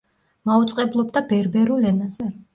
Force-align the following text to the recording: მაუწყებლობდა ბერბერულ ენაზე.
მაუწყებლობდა 0.49 1.23
ბერბერულ 1.33 1.87
ენაზე. 1.93 2.29